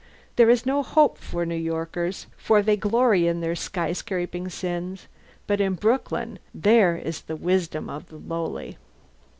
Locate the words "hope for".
0.81-1.45